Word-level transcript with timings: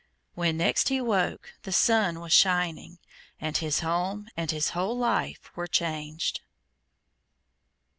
When 0.33 0.57
next 0.57 0.89
he 0.89 0.99
woke 0.99 1.53
the 1.61 1.71
sun 1.71 2.21
was 2.21 2.33
shining, 2.33 2.97
and 3.39 3.55
his 3.55 3.81
home 3.81 4.29
and 4.35 4.49
his 4.49 4.69
whole 4.69 4.97
life 4.97 5.55
were 5.55 5.67
changed. 5.67 6.41